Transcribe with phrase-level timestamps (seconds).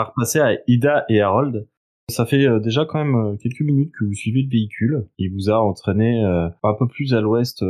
[0.00, 1.66] Va repasser à Ida et Harold.
[2.10, 5.06] Ça fait euh, déjà quand même euh, quelques minutes que vous suivez le véhicule.
[5.18, 7.64] Il vous a entraîné euh, un peu plus à l'ouest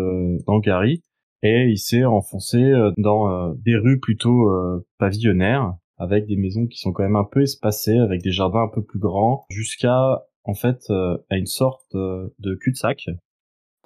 [0.46, 1.02] dans Gary
[1.42, 4.50] et il s'est enfoncé dans des rues plutôt
[4.98, 8.68] pavillonnaires avec des maisons qui sont quand même un peu espacées avec des jardins un
[8.68, 13.08] peu plus grands jusqu'à en fait à une sorte de cul-de-sac.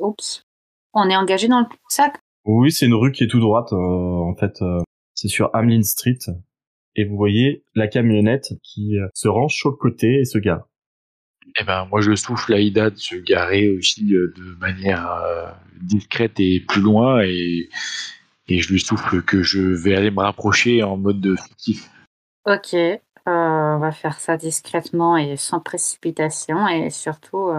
[0.00, 0.44] Oups.
[0.94, 2.16] On est engagé dans le cul-de-sac?
[2.44, 4.60] Oui, c'est une rue qui est tout droite en fait.
[5.14, 6.18] c'est sur Hamlin Street
[6.96, 10.68] et vous voyez la camionnette qui euh, se range sur le côté et se gare.
[11.60, 15.50] Eh ben, moi, je souffle à Ida de se garer aussi euh, de manière euh,
[15.82, 17.68] discrète et plus loin, et,
[18.48, 21.90] et je lui souffle que je vais aller me rapprocher en mode fictif.
[22.46, 22.74] Ok,
[23.26, 27.50] on va faire ça discrètement et sans précipitation, et surtout,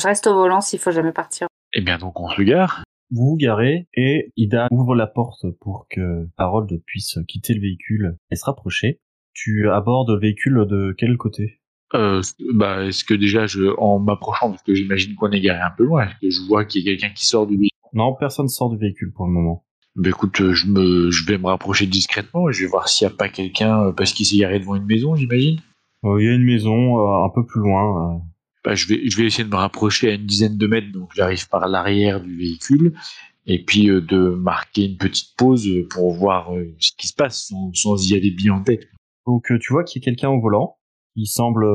[0.00, 1.46] je reste au volant s'il faut jamais partir.
[1.74, 2.82] Eh bien, donc on se gare.
[3.14, 8.16] Vous vous garez et Ida ouvre la porte pour que Harold puisse quitter le véhicule
[8.30, 9.00] et se rapprocher.
[9.34, 11.60] Tu abordes le véhicule de quel côté?
[11.94, 12.22] Euh,
[12.54, 15.84] bah, est-ce que déjà, je, en m'approchant, parce que j'imagine qu'on est garé un peu
[15.84, 17.68] loin, est-ce que je vois qu'il y a quelqu'un qui sort du véhicule?
[17.92, 19.64] Non, personne sort du véhicule pour le moment.
[19.94, 23.06] Bah écoute, euh, je, me, je vais me rapprocher discrètement et je vais voir s'il
[23.06, 25.60] n'y a pas quelqu'un euh, parce qu'il s'est garé devant une maison, j'imagine?
[26.04, 28.22] Euh, il y a une maison un peu plus loin.
[28.64, 31.10] Bah, je, vais, je vais essayer de me rapprocher à une dizaine de mètres, donc
[31.14, 32.94] j'arrive par l'arrière du véhicule
[33.46, 37.52] et puis euh, de marquer une petite pause pour voir euh, ce qui se passe
[37.74, 38.88] sans, y aller bien en tête.
[39.26, 40.76] Donc euh, tu vois qu'il y a quelqu'un au volant,
[41.16, 41.66] il semble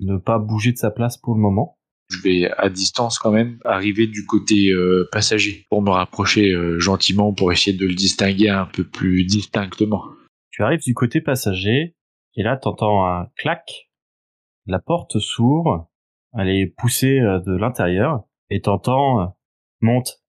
[0.00, 1.76] ne pas bouger de sa place pour le moment.
[2.10, 4.72] Je vais à distance quand même arriver du côté
[5.12, 10.04] passager pour me rapprocher gentiment pour essayer de le distinguer un peu plus distinctement.
[10.50, 11.96] Tu arrives du côté passager
[12.34, 13.90] et là t'entends un clac,
[14.64, 15.90] la porte s'ouvre,
[16.36, 19.36] elle est poussée de l'intérieur et t'entends
[19.80, 20.20] monte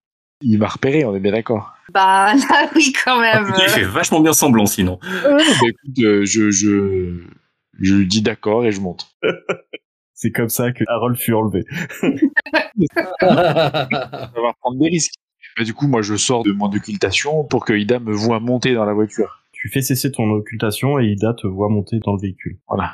[0.42, 1.74] il m'a repéré, on est bien d'accord.
[1.94, 3.52] Bah là, oui, quand même.
[3.58, 5.00] il fait vachement bien semblant, sinon.
[5.02, 7.24] bah, écoute, euh, je, je,
[7.80, 9.08] je dis d'accord et je monte.
[10.14, 11.64] C'est comme ça que Harold fut enlevé.
[13.22, 15.14] on va prendre des risques.
[15.58, 18.74] Bah, du coup, moi, je sors de mon occultation pour que Ida me voit monter
[18.74, 19.44] dans la voiture.
[19.54, 22.59] Tu fais cesser ton occultation et Ida te voit monter dans le véhicule.
[22.68, 22.92] Voilà.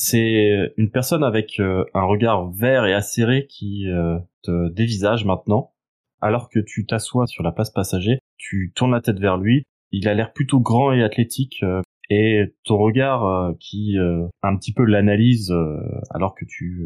[0.00, 5.72] C'est une personne avec euh, un regard vert et acéré qui euh, te dévisage maintenant
[6.20, 10.06] alors que tu t'assois sur la place passager, tu tournes la tête vers lui, il
[10.06, 13.96] a l'air plutôt grand et athlétique, euh, et ton regard qui
[14.42, 15.52] un petit peu l'analyse
[16.08, 16.80] alors que tu,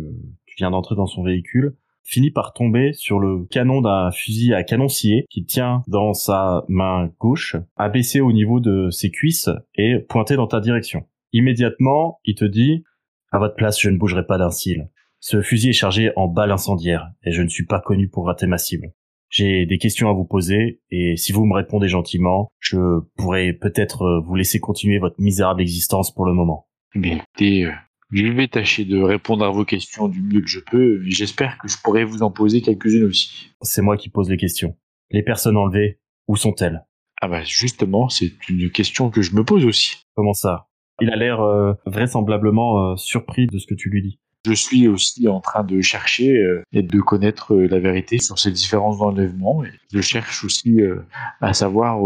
[0.47, 4.65] tu viens d'entrer dans son véhicule, finit par tomber sur le canon d'un fusil à
[4.65, 10.01] canon scié qu'il tient dans sa main gauche, abaissé au niveau de ses cuisses et
[10.01, 11.05] pointé dans ta direction.
[11.33, 12.83] Immédiatement, il te dit
[13.33, 14.89] à votre place, je ne bougerai pas d'un cil.
[15.19, 18.47] Ce fusil est chargé en balles incendiaires et je ne suis pas connu pour rater
[18.47, 18.93] ma cible.
[19.31, 24.03] J'ai des questions à vous poser et si vous me répondez gentiment, je pourrais peut-être
[24.03, 26.69] euh, vous laisser continuer votre misérable existence pour le moment.
[26.95, 27.73] Bien, écoutez, euh,
[28.11, 31.01] je vais tâcher de répondre à vos questions du mieux que je peux.
[31.07, 33.53] J'espère que je pourrai vous en poser quelques-unes aussi.
[33.63, 34.77] C'est moi qui pose les questions.
[35.11, 35.99] Les personnes enlevées,
[36.29, 36.85] où sont-elles?
[37.23, 40.05] Ah bah justement, c'est une question que je me pose aussi.
[40.15, 40.69] Comment ça?
[41.03, 44.19] Il a l'air euh, vraisemblablement surpris de ce que tu lui dis.
[44.45, 48.41] Je suis aussi en train de chercher euh, et de connaître euh, la vérité sur
[48.41, 49.63] ces différents enlèvements.
[49.65, 51.01] Et je cherche aussi euh,
[51.41, 52.01] à savoir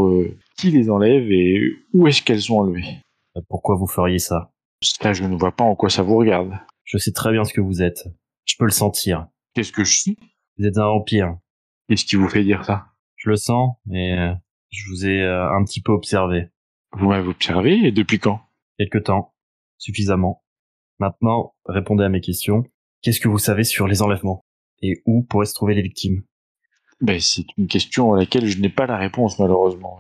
[0.59, 2.99] qui les enlève et où est-ce qu'elles sont enlevées.
[3.48, 4.53] Pourquoi vous feriez ça?
[5.03, 6.53] Là, je ne vois pas en quoi ça vous regarde.
[6.84, 8.04] Je sais très bien ce que vous êtes.
[8.45, 9.28] Je peux le sentir.
[9.54, 10.19] Qu'est-ce que je suis?
[10.59, 11.39] Vous êtes un vampire.
[11.89, 12.89] Qu'est-ce qui vous fait dire ça?
[13.16, 14.15] Je le sens, mais
[14.71, 16.49] je vous ai un petit peu observé.
[16.92, 18.41] Vous m'avez observé et depuis quand?
[18.78, 19.34] Quelque temps.
[19.78, 20.43] Suffisamment.
[20.99, 22.65] Maintenant, répondez à mes questions.
[23.03, 24.45] Qu'est-ce que vous savez sur les enlèvements?
[24.83, 26.23] Et où pourraient se trouver les victimes?
[27.01, 29.99] Ben, C'est une question à laquelle je n'ai pas la réponse malheureusement.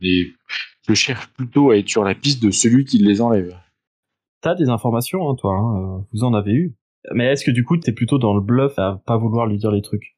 [0.00, 3.56] Je cherche plutôt à être sur la piste de celui qui les enlève.
[4.40, 5.54] T'as des informations, hein, toi.
[5.54, 6.74] Hein, euh, vous en avez eu.
[7.12, 9.70] Mais est-ce que du coup, t'es plutôt dans le bluff à pas vouloir lui dire
[9.70, 10.16] les trucs?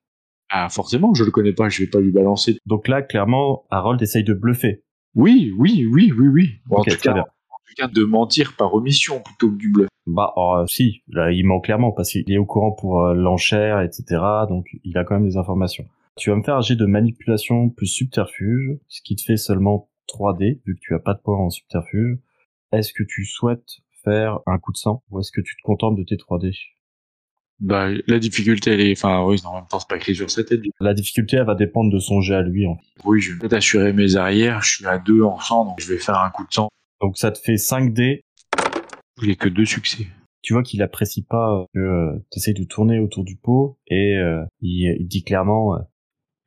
[0.51, 2.59] Ah, forcément, je le connais pas, je vais pas lui balancer.
[2.67, 4.83] Donc là, clairement, Harold essaye de bluffer.
[5.15, 6.51] Oui, oui, oui, oui, oui.
[6.67, 7.25] Bon, Ok, en, tout très cas, bien.
[7.75, 9.89] Cas, de mentir par omission plutôt que du bluff.
[10.07, 13.81] Bah, euh, si, là, il ment clairement parce qu'il est au courant pour euh, l'enchère,
[13.81, 14.23] etc.
[14.49, 15.87] Donc, il a quand même des informations.
[16.17, 19.89] Tu vas me faire un jet de manipulation plus subterfuge, ce qui te fait seulement
[20.09, 22.19] 3D, vu que tu as pas de points en subterfuge.
[22.73, 25.97] Est-ce que tu souhaites faire un coup de sang ou est-ce que tu te contentes
[25.97, 26.55] de tes 3D
[27.61, 30.45] Bah, la difficulté, elle est, enfin, oui, en même temps, c'est pas écrit sur sa
[30.45, 30.61] tête.
[30.81, 32.67] La difficulté, elle va dépendre de son jet à lui.
[32.67, 33.03] en fait.
[33.05, 34.63] Oui, je vais peut-être assurer mes arrières.
[34.63, 36.69] Je suis à deux en sang, donc je vais faire un coup de sang.
[37.05, 38.23] Donc, ça te fait 5D.
[39.21, 40.07] J'ai que deux succès.
[40.41, 44.43] Tu vois qu'il apprécie pas que tu essayes de tourner autour du pot et euh,
[44.63, 45.81] il, il dit clairement euh,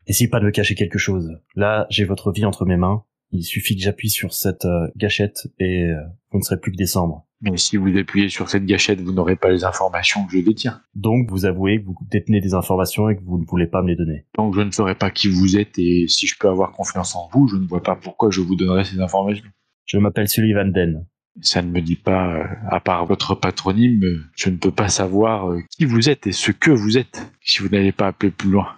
[0.07, 1.37] Essayez pas de me cacher quelque chose.
[1.55, 3.03] Là, j'ai votre vie entre mes mains.
[3.31, 6.01] Il suffit que j'appuie sur cette euh, gâchette et euh,
[6.31, 7.27] vous ne serez plus que des cendres.
[7.41, 10.81] Mais si vous appuyez sur cette gâchette, vous n'aurez pas les informations que je détiens.
[10.95, 13.89] Donc, vous avouez que vous détenez des informations et que vous ne voulez pas me
[13.89, 14.25] les donner.
[14.35, 17.29] Donc je ne saurais pas qui vous êtes et si je peux avoir confiance en
[17.31, 19.45] vous, je ne vois pas pourquoi je vous donnerais ces informations.
[19.87, 21.07] Je m'appelle Sullivan Den.
[21.41, 24.89] Ça ne me dit pas, euh, à part votre patronyme, euh, je ne peux pas
[24.89, 28.31] savoir euh, qui vous êtes et ce que vous êtes, si vous n'allez pas appeler
[28.31, 28.75] plus loin.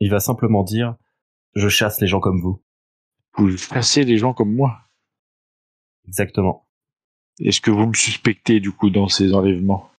[0.00, 0.96] Il va simplement dire
[1.54, 2.62] Je chasse les gens comme vous.
[3.36, 4.78] Vous chassez les gens comme moi.
[6.08, 6.66] Exactement.
[7.38, 9.90] Est-ce que vous me suspectez du coup dans ces enlèvements?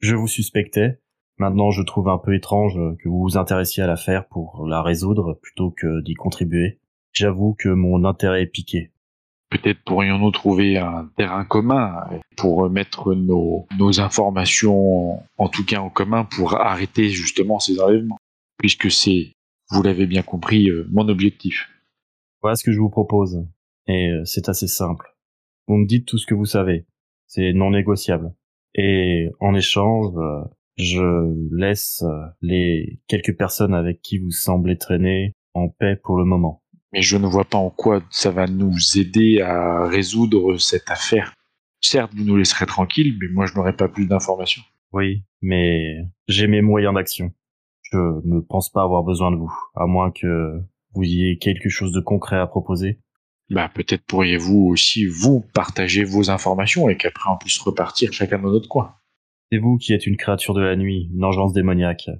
[0.00, 1.02] Je vous suspectais.
[1.36, 5.38] Maintenant, je trouve un peu étrange que vous vous intéressiez à l'affaire pour la résoudre
[5.42, 6.80] plutôt que d'y contribuer.
[7.12, 8.92] J'avoue que mon intérêt est piqué.
[9.50, 12.06] Peut-être pourrions-nous trouver un terrain commun
[12.36, 13.66] pour mettre nos,
[13.98, 18.18] informations, en tout cas en commun, pour arrêter justement ces enlèvements.
[18.58, 19.32] Puisque c'est,
[19.70, 21.68] vous l'avez bien compris, euh, mon objectif.
[22.42, 23.42] Voilà ce que je vous propose.
[23.86, 25.16] Et euh, c'est assez simple.
[25.66, 26.84] Vous me dites tout ce que vous savez.
[27.26, 28.34] C'est non négociable.
[28.74, 30.44] Et en échange, euh,
[30.76, 32.04] je laisse
[32.42, 36.62] les quelques personnes avec qui vous semblez traîner en paix pour le moment.
[36.92, 41.34] Mais je ne vois pas en quoi ça va nous aider à résoudre cette affaire.
[41.80, 44.62] Certes, vous nous laisserez tranquilles, mais moi je n'aurai pas plus d'informations.
[44.92, 45.96] Oui, mais
[46.28, 47.32] j'ai mes moyens d'action.
[47.82, 50.60] Je ne pense pas avoir besoin de vous, à moins que
[50.94, 52.98] vous ayez quelque chose de concret à proposer.
[53.50, 58.50] Bah, peut-être pourriez-vous aussi, vous, partager vos informations et qu'après on puisse repartir chacun dans
[58.50, 58.94] notre coin.
[59.50, 62.10] C'est vous qui êtes une créature de la nuit, une engeance démoniaque.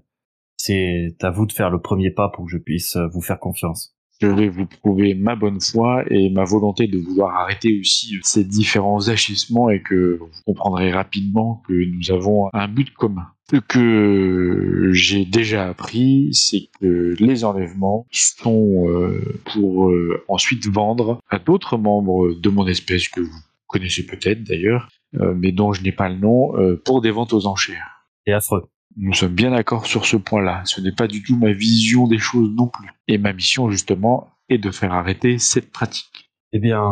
[0.56, 3.97] C'est à vous de faire le premier pas pour que je puisse vous faire confiance.
[4.20, 8.42] Je vais vous prouver ma bonne foi et ma volonté de vouloir arrêter aussi ces
[8.42, 13.28] différents agissements et que vous comprendrez rapidement que nous avons un but commun.
[13.50, 19.22] Ce que j'ai déjà appris, c'est que les enlèvements sont euh,
[19.52, 24.88] pour euh, ensuite vendre à d'autres membres de mon espèce que vous connaissez peut-être d'ailleurs,
[25.14, 26.52] euh, mais dont je n'ai pas le nom,
[26.84, 28.04] pour des ventes aux enchères.
[28.26, 28.68] C'est affreux.
[29.00, 30.62] Nous sommes bien d'accord sur ce point-là.
[30.64, 32.88] Ce n'est pas du tout ma vision des choses non plus.
[33.06, 36.32] Et ma mission, justement, est de faire arrêter cette pratique.
[36.52, 36.82] Eh bien,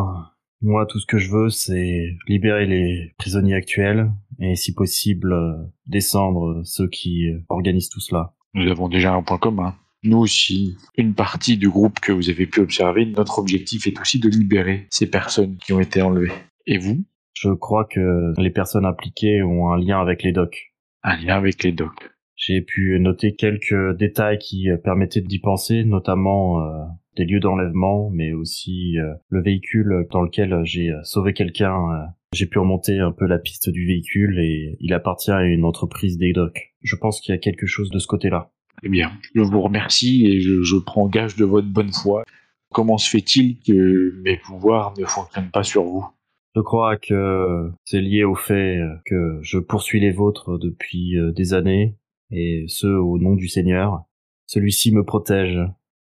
[0.61, 4.09] moi, tout ce que je veux, c'est libérer les prisonniers actuels
[4.39, 5.53] et, si possible, euh,
[5.85, 8.33] descendre ceux qui organisent tout cela.
[8.53, 9.75] Nous avons déjà un point commun.
[10.03, 14.19] Nous aussi, une partie du groupe que vous avez pu observer, notre objectif est aussi
[14.19, 16.31] de libérer ces personnes qui ont été enlevées.
[16.67, 17.03] Et vous?
[17.33, 20.73] Je crois que les personnes impliquées ont un lien avec les docs.
[21.09, 22.11] Un lien avec les docs.
[22.35, 26.83] J'ai pu noter quelques détails qui euh, permettaient d'y penser, notamment euh,
[27.15, 31.79] des lieux d'enlèvement, mais aussi euh, le véhicule dans lequel j'ai sauvé quelqu'un.
[32.33, 36.17] J'ai pu remonter un peu la piste du véhicule et il appartient à une entreprise
[36.17, 36.75] des docks.
[36.81, 38.51] Je pense qu'il y a quelque chose de ce côté-là.
[38.83, 42.25] Eh bien, je vous remercie et je, je prends gage de votre bonne foi.
[42.73, 46.05] Comment se fait-il que mes pouvoirs ne fonctionnent pas sur vous?
[46.57, 51.53] Je crois que c'est lié au fait que je poursuis les vôtres depuis euh, des
[51.53, 51.95] années,
[52.31, 54.05] et ce au nom du Seigneur.
[54.47, 55.59] Celui-ci me protège.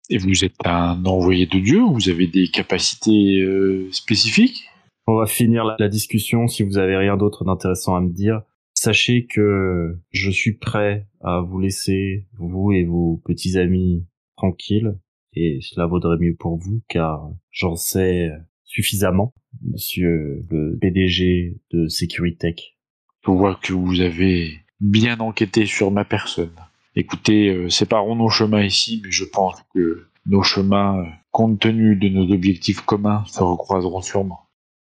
[0.08, 4.64] Et vous êtes un envoyé de Dieu Vous avez des capacités euh, spécifiques?
[5.06, 8.40] On va finir la, la discussion si vous avez rien d'autre d'intéressant à me dire.
[8.72, 14.06] Sachez que je suis prêt à vous laisser, vous et vos petits amis,
[14.38, 14.98] tranquilles,
[15.34, 18.30] et cela vaudrait mieux pour vous car j'en sais
[18.76, 22.76] suffisamment, monsieur le PDG de Securitech.
[23.24, 26.54] Je vois que vous avez bien enquêté sur ma personne.
[26.94, 31.96] Écoutez, euh, séparons nos chemins ici, mais je pense que nos chemins, euh, compte tenu
[31.96, 34.40] de nos objectifs communs, se recroiseront sûrement.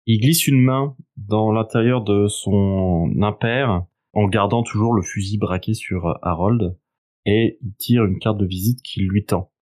[0.07, 5.75] Il glisse une main dans l'intérieur de son impair en gardant toujours le fusil braqué
[5.75, 6.76] sur Harold
[7.25, 9.52] et il tire une carte de visite qu'il lui tend.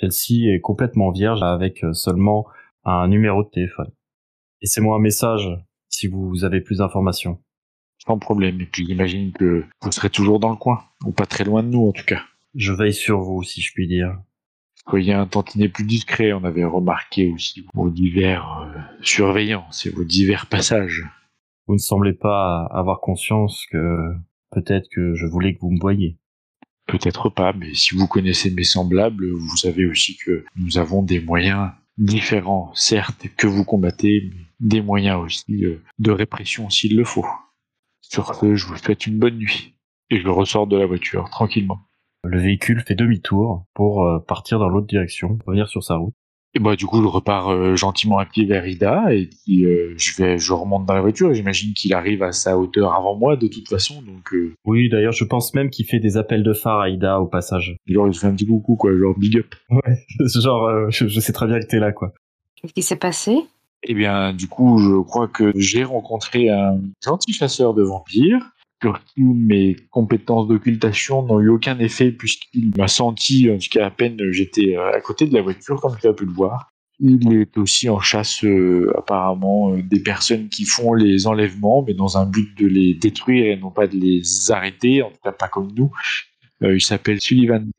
[0.00, 2.46] Celle-ci est complètement vierge avec seulement
[2.84, 3.90] un numéro de téléphone.
[4.62, 5.48] Laissez-moi un message
[5.88, 7.42] si vous avez plus d'informations.
[8.06, 8.60] Sans problème.
[8.60, 11.68] Et puis j'imagine que vous serez toujours dans le coin, ou pas très loin de
[11.68, 12.22] nous en tout cas.
[12.54, 14.16] Je veille sur vous si je puis dire.
[14.88, 16.32] soyez un tantinet plus discret.
[16.32, 21.04] On avait remarqué aussi vos divers euh, surveillances et vos divers passages.
[21.66, 24.14] Vous ne semblez pas avoir conscience que
[24.50, 26.16] peut-être que je voulais que vous me voyiez.
[26.86, 31.20] Peut-être pas, mais si vous connaissez mes semblables, vous savez aussi que nous avons des
[31.20, 37.04] moyens différents, certes, que vous combattez, mais des moyens aussi euh, de répression s'il le
[37.04, 37.26] faut.
[38.00, 39.74] Sur ce, je vous souhaite une bonne nuit.
[40.10, 41.80] Et je ressors de la voiture tranquillement.
[42.24, 46.14] Le véhicule fait demi-tour pour euh, partir dans l'autre direction, revenir sur sa route.
[46.54, 49.92] Et bah du coup, je repars euh, gentiment à pied vers Ida et puis euh,
[49.98, 51.32] je vais, je remonte dans la voiture.
[51.34, 55.12] J'imagine qu'il arrive à sa hauteur avant moi de toute façon, donc euh, Oui, d'ailleurs,
[55.12, 57.76] je pense même qu'il fait des appels de phare à Ida au passage.
[57.86, 59.54] genre il se fait un petit coucou quoi, genre big up.
[59.70, 60.06] Ouais,
[60.40, 62.12] genre, euh, je, je sais très bien que t'es là, quoi.
[62.56, 63.36] Qu'est-ce qui s'est passé?
[63.84, 68.40] Eh bien, du coup, je crois que j'ai rencontré un gentil chasseur de vampires.
[68.80, 73.86] Sur qui mes compétences d'occultation n'ont eu aucun effet puisqu'il m'a senti, en tout cas
[73.86, 76.70] à peine j'étais euh, à côté de la voiture, comme tu as pu le voir.
[77.00, 81.94] Il est aussi en chasse euh, apparemment euh, des personnes qui font les enlèvements, mais
[81.94, 85.30] dans un but de les détruire et non pas de les arrêter, en tout cas
[85.30, 85.92] pas comme nous.
[86.62, 87.70] Euh, il s'appelle Sullivan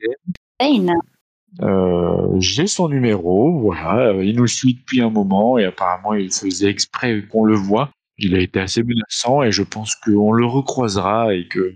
[1.62, 4.14] Euh, j'ai son numéro, voilà.
[4.24, 7.90] Il nous suit depuis un moment et apparemment il faisait exprès qu'on le voit.
[8.20, 11.74] Il a été assez menaçant et je pense qu'on le recroisera et que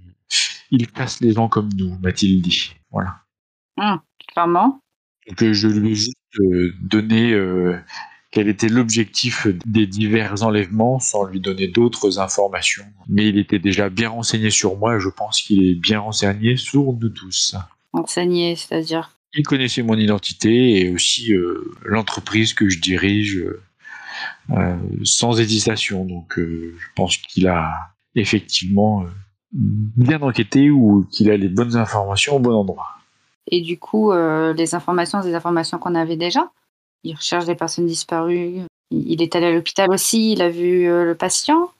[0.71, 2.73] il casse les gens comme nous, m'a-t-il dit.
[2.91, 3.21] Voilà.
[4.33, 4.79] Clairement.
[5.27, 7.77] Donc euh, je lui ai juste euh, donné euh,
[8.33, 12.85] quel était l'objectif des divers enlèvements sans lui donner d'autres informations.
[13.07, 16.57] Mais il était déjà bien renseigné sur moi et je pense qu'il est bien renseigné
[16.57, 17.55] sur nous tous.
[17.93, 19.15] Enseigner, c'est-à-dire?
[19.35, 23.61] Il connaissait mon identité et aussi euh, l'entreprise que je dirige euh,
[25.03, 26.05] sans hésitation.
[26.05, 27.71] Donc euh, je pense qu'il a
[28.15, 29.07] effectivement euh,
[29.51, 32.89] bien enquêté ou qu'il a les bonnes informations au bon endroit.
[33.47, 36.51] Et du coup, euh, les informations, c'est des informations qu'on avait déjà.
[37.03, 38.61] Il recherche des personnes disparues.
[38.91, 41.71] Il est allé à l'hôpital aussi, il a vu euh, le patient.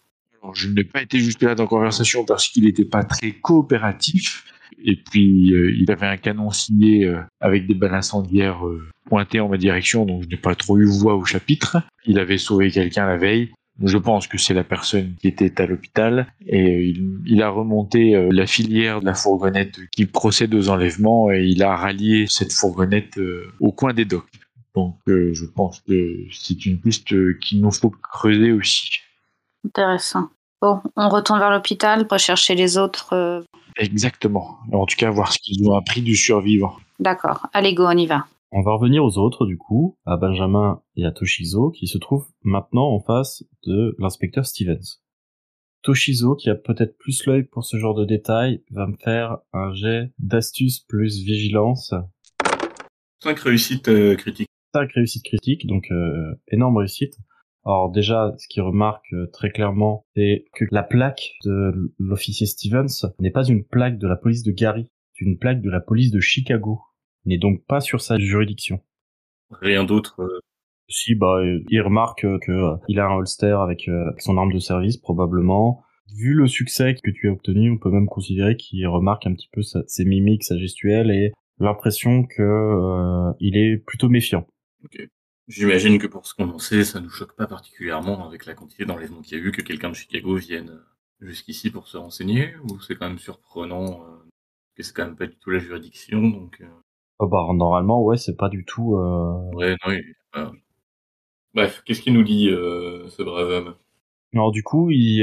[0.41, 4.52] Alors, je n'ai pas été jusque-là dans la conversation parce qu'il n'était pas très coopératif.
[4.83, 9.39] Et puis, euh, il avait un canon signé euh, avec des balles incendiaires euh, pointées
[9.39, 11.77] en ma direction, donc je n'ai pas trop eu voix au chapitre.
[12.05, 13.51] Il avait sauvé quelqu'un la veille.
[13.81, 16.27] Je pense que c'est la personne qui était à l'hôpital.
[16.45, 16.93] Et
[17.25, 21.75] il, a remonté la filière de la fourgonnette qui procède aux enlèvements et il a
[21.75, 23.19] rallié cette fourgonnette
[23.59, 24.29] au coin des docks.
[24.75, 28.91] Donc, je pense que c'est une piste qu'il nous faut creuser aussi.
[29.65, 30.29] Intéressant.
[30.61, 33.43] Bon, on retourne vers l'hôpital pour chercher les autres.
[33.77, 34.57] Exactement.
[34.71, 36.75] En tout cas, voir ce qu'ils ont appris du survivant.
[36.99, 37.47] D'accord.
[37.53, 38.25] Allez, go, on y va.
[38.51, 42.27] On va revenir aux autres, du coup, à Benjamin et à Toshizo, qui se trouvent
[42.43, 45.01] maintenant en face de l'inspecteur Stevens.
[45.81, 49.73] Toshizo, qui a peut-être plus l'œil pour ce genre de détails, va me faire un
[49.73, 51.93] jet d'astuce plus vigilance.
[53.23, 54.49] 5 réussites euh, critiques.
[54.75, 57.17] 5 réussites critiques, donc euh, énorme réussite.
[57.65, 62.87] Alors déjà, ce qui remarque euh, très clairement, c'est que la plaque de l'officier Stevens
[63.19, 66.11] n'est pas une plaque de la police de Gary, c'est une plaque de la police
[66.11, 66.81] de Chicago.
[67.25, 68.81] Il n'est donc pas sur sa juridiction.
[69.61, 70.19] Rien d'autre.
[70.21, 70.39] euh,
[70.89, 74.51] Si, bah, euh, il remarque que euh, il a un holster avec, euh, son arme
[74.51, 75.83] de service, probablement.
[76.17, 79.49] Vu le succès que tu as obtenu, on peut même considérer qu'il remarque un petit
[79.53, 84.45] peu sa- ses mimiques, sa gestuelle et l'impression que il est plutôt méfiant.
[85.47, 88.85] J'imagine que pour ce qu'on en sait, ça nous choque pas particulièrement avec la quantité
[88.85, 92.55] d'enlèvements qu'il y a eu que quelqu'un de Chicago vienne euh, jusqu'ici pour se renseigner,
[92.63, 94.17] ou c'est quand même surprenant euh,
[94.75, 96.67] que c'est quand même pas du tout la juridiction, donc euh,
[97.19, 98.95] Oh, bah, normalement, ouais, c'est pas du tout.
[98.95, 99.51] Euh...
[99.55, 100.15] ouais, non, il-.
[101.53, 103.75] Bref, qu'est-ce qu'il nous dit, euh, ce brave homme?
[104.33, 105.21] Alors du coup, il,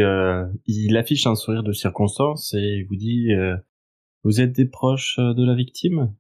[0.67, 3.31] il affiche un sourire de circonstance et il vous dit
[4.23, 6.15] Vous êtes des proches de la victime?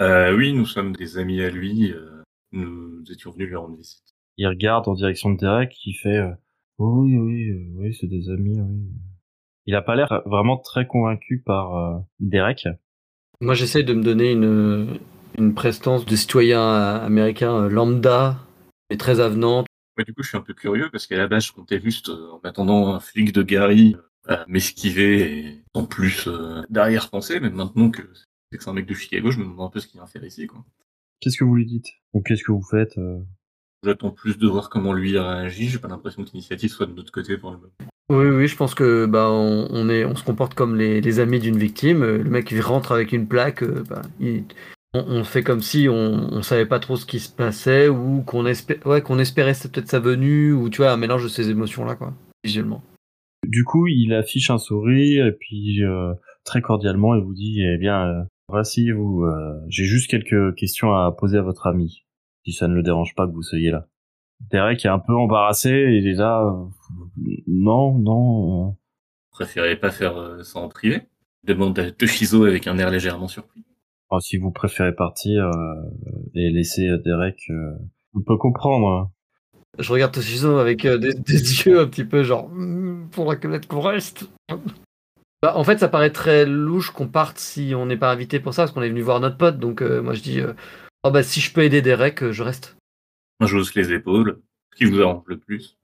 [0.00, 2.15] Oui, nous sommes des amis à lui, euh,
[2.52, 4.14] nous étions venus lui rendre visite.
[4.38, 6.32] Il regarde en direction de Derek qui fait euh,
[6.78, 8.82] Oui, oui, euh, oui, c'est des amis, oui.
[9.66, 12.68] Il a pas l'air vraiment très convaincu par euh, Derek.
[13.40, 14.98] Moi, j'essaye de me donner une,
[15.38, 16.62] une prestance de citoyen
[16.96, 18.38] américain lambda,
[18.90, 19.66] et très avenante.
[19.96, 22.10] Ouais, du coup, je suis un peu curieux parce qu'à la base, je comptais juste,
[22.10, 23.96] euh, en attendant un flic de Gary,
[24.28, 28.02] euh, m'esquiver et en plus euh, d'arrière-pensée, mais maintenant que
[28.50, 30.06] c'est que c'est un mec de Chicago, je me demande un peu ce qu'il vient
[30.06, 30.64] faire ici, quoi.
[31.20, 31.86] Qu'est-ce que vous lui dites?
[32.12, 33.18] Ou qu'est-ce que vous faites euh?
[33.84, 37.12] J'attends plus de voir comment lui réagit, j'ai pas l'impression que l'initiative soit de notre
[37.12, 37.72] côté pour le moment.
[38.08, 41.20] Oui, oui, je pense que bah on, on est, on se comporte comme les, les
[41.20, 42.02] amis d'une victime.
[42.02, 44.44] Euh, Le mec il rentre avec une plaque, euh, bah, il-
[44.94, 48.22] on, on fait comme si on, on savait pas trop ce qui se passait ou
[48.22, 51.50] qu'on espérait, ouais, qu'on espérait peut-être sa venue ou tu vois un mélange de ces
[51.50, 52.82] émotions là quoi, visuellement.
[53.46, 57.76] Du coup, il affiche un sourire et puis euh, très cordialement, il vous dit Eh
[57.78, 59.24] bien, euh, Voici vous.
[59.24, 62.04] euh, J'ai juste quelques questions à poser à votre ami,
[62.44, 63.86] si ça ne le dérange pas que vous soyez là.
[64.50, 65.70] Derek est un peu embarrassé.
[65.70, 66.42] Il est là.
[66.44, 66.66] euh,
[67.48, 68.68] Non, non.
[68.68, 68.72] euh,
[69.32, 71.02] Préférez pas faire euh, ça en privé
[71.44, 73.64] Demande à Toshizo avec un air légèrement surpris.
[74.10, 75.82] oh, si vous préférez partir euh,
[76.34, 77.72] et laisser euh, Derek, euh,
[78.14, 78.88] on peut comprendre.
[78.88, 79.10] hein.
[79.78, 81.34] Je regarde Toshizo avec euh, des, des
[81.66, 84.28] yeux un petit peu genre Hmm, faudra que qu'on reste.
[85.42, 88.54] Bah, en fait, ça paraît très louche qu'on parte si on n'est pas invité pour
[88.54, 89.58] ça, parce qu'on est venu voir notre pote.
[89.58, 90.54] Donc euh, moi je dis, euh,
[91.04, 92.76] oh bah si je peux aider Derek, euh, je reste.
[93.40, 94.40] Moi, j'ose les épaules.
[94.72, 95.78] Ce qui vous arrange le plus.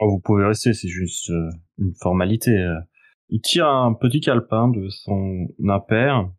[0.00, 2.50] Oh, vous pouvez rester, c'est juste euh, une formalité.
[2.50, 2.78] euh.
[3.30, 6.30] Il tire un petit calepin de son impair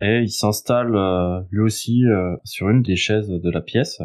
[0.00, 4.00] et il s'installe euh, lui aussi euh, sur une des chaises de la pièce.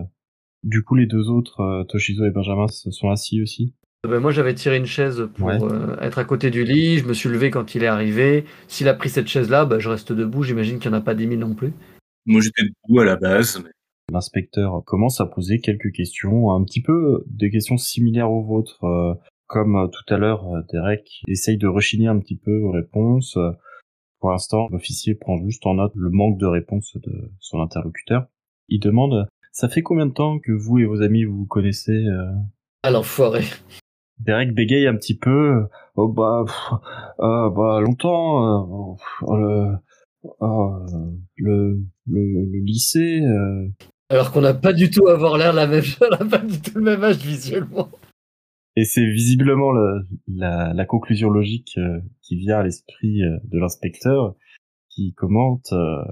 [0.63, 3.73] Du coup, les deux autres, euh, Toshizo et Benjamin, se sont assis aussi.
[4.05, 5.57] Euh, bah, moi j'avais tiré une chaise pour Ouais.
[5.61, 6.99] euh, être à côté du lit.
[6.99, 8.45] Je me suis levé quand il est arrivé.
[8.67, 10.43] S'il a pris cette chaise là, bah, je reste debout.
[10.43, 11.73] J'imagine qu'il n'y en a pas 10 000 non plus.
[12.25, 13.69] Moi, j'étais debout à la base, mais
[14.11, 18.83] L'inspecteur commence à poser quelques questions, un petit peu des questions similaires aux vôtres.
[18.83, 19.13] euh,
[19.47, 23.35] comme euh, tout à l'heure, euh, Derek essaye de rechigner un petit peu aux réponses.
[23.37, 23.49] Euh,
[24.19, 28.27] Pour l'instant, l'officier prend juste en note le manque de réponse de son interlocuteur.
[28.69, 32.25] Il demande Ça fait combien de temps que vous et vos amis vous connaissez euh?
[32.83, 33.43] Ah l'enfoiré.
[34.19, 35.65] Derek bégaye un petit peu.
[35.95, 36.71] Oh bah, pff,
[37.19, 38.97] euh, bah longtemps.
[39.23, 39.75] euh, le,
[40.39, 40.75] oh,
[41.37, 43.21] le, le, le lycée.
[43.21, 43.67] euh,
[44.09, 46.77] Alors qu'on n'a pas du tout avoir l'air la même on n'a pas du tout
[46.77, 47.89] le même âge visuellement.
[48.77, 53.57] Et c'est visiblement le- la, la conclusion logique euh, qui vient à l'esprit euh, de
[53.59, 54.35] l'inspecteur,
[54.89, 56.03] qui commente euh,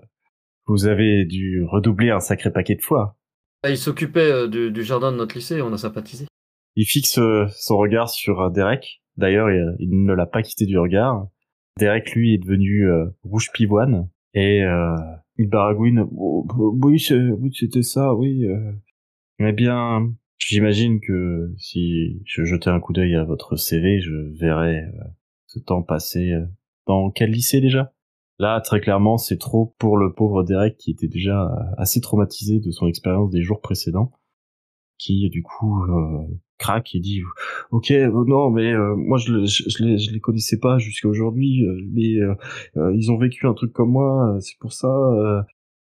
[0.67, 3.17] Vous avez dû redoubler un sacré paquet de fois.
[3.63, 6.25] Ah, Il s'occupait euh, du, du jardin de notre lycée, on a sympathisé.
[6.75, 9.01] Il fixe euh, son regard sur euh, Derek.
[9.17, 9.49] D'ailleurs,
[9.79, 11.27] il, ne l'a pas quitté du regard.
[11.79, 14.09] Derek, lui, est devenu euh, rouge pivoine.
[14.33, 14.95] Et euh,
[15.37, 16.47] il baragouine Oh,
[16.83, 18.45] Oui, c'est- oui, c'était ça, oui.
[19.39, 24.85] Eh bien, j'imagine que si je jetais un coup d'œil à votre CV, je verrais
[25.47, 26.33] ce temps passé
[26.87, 27.93] dans quel lycée déjà?
[28.39, 32.71] Là, très clairement, c'est trop pour le pauvre Derek qui était déjà assez traumatisé de
[32.71, 34.11] son expérience des jours précédents,
[34.97, 36.27] qui du coup euh,
[36.63, 37.21] craque et dit
[37.71, 41.09] ok euh, non mais euh, moi je, je, je les je les connaissais pas jusqu'à
[41.09, 42.35] aujourd'hui euh, mais euh,
[42.77, 45.41] euh, ils ont vécu un truc comme moi euh, c'est pour ça euh.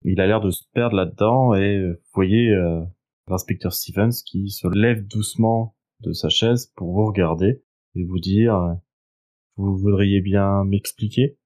[0.03, 2.55] il a l'air de se perdre là-dedans et vous voyez
[3.27, 7.61] l'inspecteur Stevens qui se lève doucement de sa chaise pour vous regarder
[7.95, 8.55] et vous dire
[9.57, 11.37] vous voudriez bien m'expliquer?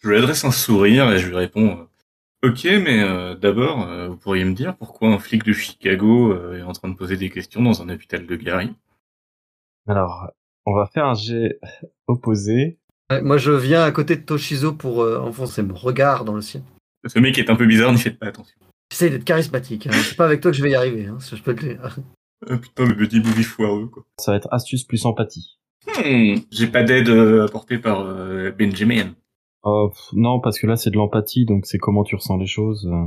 [0.00, 1.88] Je lui adresse un sourire et je lui réponds
[2.44, 6.58] Ok, mais euh, d'abord, euh, vous pourriez me dire pourquoi un flic de Chicago euh,
[6.58, 8.72] est en train de poser des questions dans un hôpital de Gary?
[9.88, 10.30] Alors
[10.66, 11.58] on va faire un jet
[12.06, 12.78] opposé
[13.10, 16.42] Ouais, moi je viens à côté de Toshizo pour euh, enfoncer mon regard dans le
[16.42, 16.62] sien.
[17.06, 18.58] Ce mec est un peu bizarre, n'y faites pas attention.
[18.92, 19.90] J'essaie d'être charismatique, hein.
[19.92, 21.74] c'est pas avec toi que je vais y arriver, hein, ça je peux te le
[21.74, 21.98] dire.
[22.48, 24.04] Ah, putain, le petit bouvi foireux, quoi.
[24.18, 29.14] ça va être astuce plus empathie Hmm, J'ai pas d'aide apportée par euh, Benjamin.
[29.64, 32.88] Oh, non, parce que là, c'est de l'empathie, donc c'est comment tu ressens les choses.
[32.92, 33.06] euh.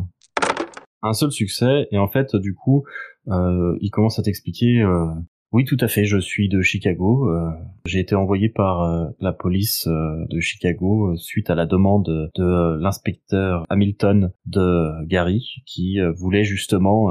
[1.04, 2.84] Un seul succès, et en fait, du coup,
[3.30, 4.82] euh, il commence à t'expliquer.
[4.82, 5.06] euh,
[5.54, 7.30] oui, tout à fait, je suis de Chicago.
[7.30, 7.50] euh,
[7.86, 12.78] J'ai été envoyé par euh, la police euh, de Chicago suite à la demande de
[12.80, 17.10] l'inspecteur Hamilton de Gary, qui voulait justement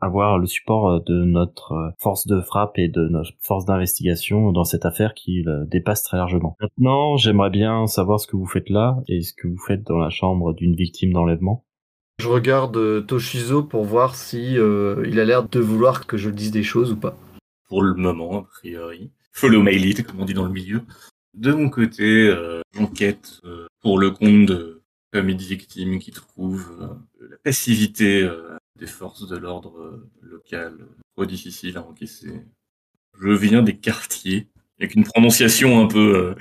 [0.00, 4.86] avoir le support de notre force de frappe et de notre force d'investigation dans cette
[4.86, 6.56] affaire qui dépasse très largement.
[6.60, 9.98] Maintenant, j'aimerais bien savoir ce que vous faites là et ce que vous faites dans
[9.98, 11.64] la chambre d'une victime d'enlèvement.
[12.20, 16.62] Je regarde Toshizo pour voir si il a l'air de vouloir que je dise des
[16.62, 17.16] choses ou pas.
[17.72, 19.10] Pour le moment, a priori.
[19.32, 20.82] Follow my lead, comme on dit dans le milieu.
[21.32, 26.70] De mon côté, euh, j'enquête euh, pour le compte de familles de victimes qui trouvent
[26.82, 30.84] euh, la passivité euh, des forces de l'ordre euh, local euh,
[31.16, 32.42] trop difficile à encaisser.
[33.18, 36.36] Je viens des quartiers, avec une prononciation un peu...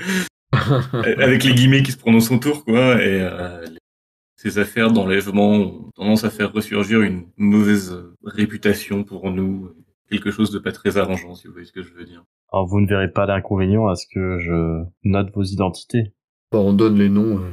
[0.52, 0.52] euh,
[1.18, 3.78] avec les guillemets qui se prononcent autour, quoi, et euh, les-
[4.36, 9.72] ces affaires d'enlèvement ont tendance à faire ressurgir une mauvaise euh, réputation pour nous,
[10.12, 12.24] quelque chose de pas très arrangeant, si vous voyez ce que je veux dire.
[12.54, 16.14] Alors vous ne verrez pas d'inconvénient à ce que je note vos identités.
[16.52, 17.38] Bon, on donne les noms.
[17.40, 17.52] euh.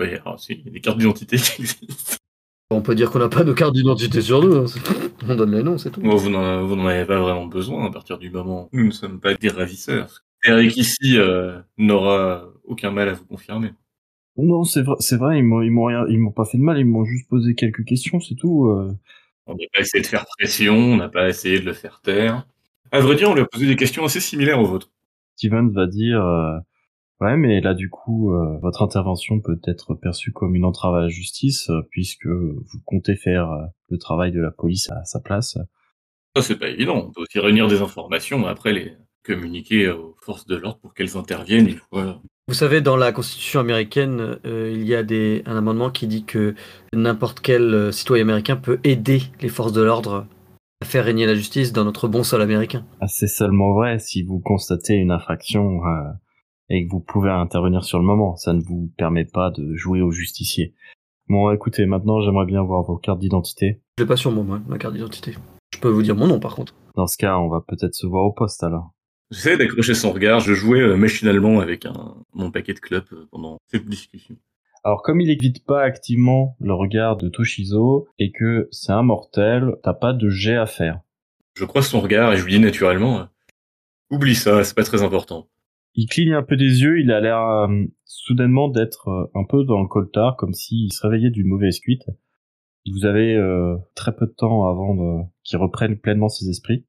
[0.00, 2.16] Oui, alors si, il y a des cartes d'identité qui existent.
[2.70, 4.54] On peut dire qu'on n'a pas nos cartes d'identité sur nous.
[4.56, 4.80] hein, c'est-
[5.28, 6.00] On donne les noms, c'est tout.
[6.00, 8.86] Bon, vous n'en vous n'en avez pas vraiment besoin à partir du moment où nous
[8.86, 10.22] ne sommes pas des ravisseurs.
[10.44, 13.70] Eric ici euh, n'aura aucun mal à vous confirmer.
[14.38, 16.62] Non, c'est vrai, c'est vrai, ils m'ont, ils m'ont rien, ils m'ont pas fait de
[16.62, 18.66] mal, ils m'ont juste posé quelques questions, c'est tout.
[18.66, 18.90] euh.
[19.46, 22.46] On n'a pas essayé de faire pression, on n'a pas essayé de le faire taire.
[22.90, 24.90] À vrai dire, on lui a posé des questions assez similaires aux vôtres.
[25.36, 26.58] Steven va dire, euh,
[27.22, 31.02] Ouais, mais là du coup, euh, votre intervention peut être perçue comme une entrave à
[31.02, 35.20] la justice, euh, puisque vous comptez faire euh, le travail de la police à sa
[35.20, 35.56] place.
[36.34, 36.96] Ça, c'est pas évident.
[36.96, 41.16] On peut aussi réunir des informations, après les communiquer aux forces de l'ordre pour qu'elles
[41.16, 42.20] interviennent une fois.
[42.48, 46.54] Vous savez, dans la Constitution américaine, il y a des, un amendement qui dit que
[46.92, 50.26] n'importe quel citoyen américain peut aider les forces de l'ordre
[50.82, 52.84] à faire régner la justice dans notre bon sol américain.
[53.00, 55.80] Ah, c'est seulement vrai si vous constatez une infraction
[56.68, 58.34] et que vous pouvez intervenir sur le moment.
[58.34, 60.74] Ça ne vous permet pas de jouer au justicier.
[61.28, 63.80] Bon, écoutez, maintenant j'aimerais bien voir vos cartes d'identité.
[63.96, 65.34] Je l'ai pas sur moi, ma carte d'identité.
[65.72, 66.74] Je peux vous dire mon nom par contre.
[66.96, 68.90] Dans ce cas, on va peut-être se voir au poste alors.
[69.32, 73.26] J'essaie d'accrocher son regard, je jouais euh, machinalement avec un, mon paquet de clopes euh,
[73.32, 74.36] pendant cette discussion.
[74.84, 79.76] Alors comme il évite pas activement le regard de Toshizo et que c'est un mortel,
[79.82, 81.00] t'as pas de jet à faire.
[81.56, 83.24] Je croise son regard et je lui dis naturellement euh,
[84.10, 85.48] Oublie ça, c'est pas très important
[85.94, 89.64] il cligne un peu des yeux, il a l'air euh, soudainement d'être euh, un peu
[89.64, 92.04] dans le coltard, comme s'il se réveillait d'une mauvaise cuite.
[92.90, 96.84] Vous avez euh, très peu de temps avant qu'il reprenne pleinement ses esprits.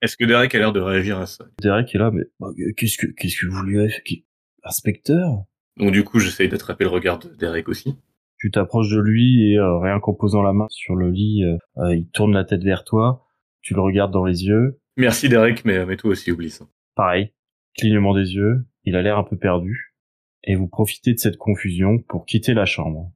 [0.00, 1.46] Est-ce que Derek a l'air de réagir à ça?
[1.60, 4.24] Derek est là, mais bah, qu'est-ce que qu'est-ce que vous lui avez fait?
[4.62, 5.44] Inspecteur?
[5.76, 7.96] Donc du coup, j'essaye d'attraper le regard de Derek aussi.
[8.38, 11.42] Tu t'approches de lui et rien qu'en posant la main sur le lit,
[11.76, 13.26] il tourne la tête vers toi.
[13.62, 14.80] Tu le regardes dans les yeux.
[14.96, 16.64] Merci Derek, mais, mais toi aussi oublie ça.
[16.94, 17.32] Pareil,
[17.76, 19.94] clignement des yeux, il a l'air un peu perdu,
[20.44, 23.12] et vous profitez de cette confusion pour quitter la chambre.